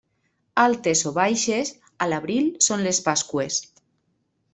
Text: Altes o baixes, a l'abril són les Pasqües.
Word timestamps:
Altes 0.61 1.03
o 1.09 1.11
baixes, 1.17 1.71
a 2.05 2.07
l'abril 2.13 2.47
són 2.69 2.81
les 2.87 3.03
Pasqües. 3.09 3.59